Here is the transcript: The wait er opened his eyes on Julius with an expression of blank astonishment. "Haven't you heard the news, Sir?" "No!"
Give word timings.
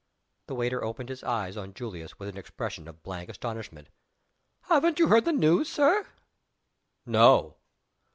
The 0.47 0.55
wait 0.55 0.73
er 0.73 0.83
opened 0.83 1.09
his 1.09 1.23
eyes 1.23 1.55
on 1.55 1.75
Julius 1.75 2.17
with 2.17 2.27
an 2.27 2.35
expression 2.35 2.87
of 2.87 3.03
blank 3.03 3.29
astonishment. 3.29 3.87
"Haven't 4.61 4.97
you 4.97 5.09
heard 5.09 5.25
the 5.25 5.31
news, 5.31 5.71
Sir?" 5.71 6.07
"No!" 7.05 7.57